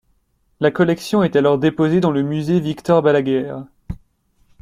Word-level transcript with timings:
La 0.61 0.71
collection 0.71 1.21
est 1.21 1.35
alors 1.35 1.59
déposée 1.59 1.99
dans 1.99 2.09
le 2.09 2.23
Musée 2.23 2.59
Víctor 2.59 3.03
Balaguer. 3.03 3.55